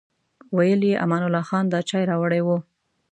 ویل 0.57 0.81
یې 0.89 0.99
امان 1.03 1.21
الله 1.27 1.43
خان 1.49 1.65
دا 1.73 1.79
چای 1.89 2.03
راوړی 2.11 2.41
و. 2.43 2.49